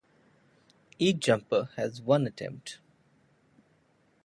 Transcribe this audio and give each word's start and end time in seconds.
Each 0.97 1.19
jumper 1.19 1.69
has 1.75 2.01
one 2.01 2.25
attempt. 2.25 2.79